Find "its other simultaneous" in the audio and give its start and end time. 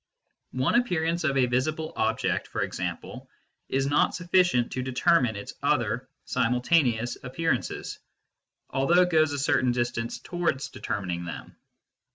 5.35-7.17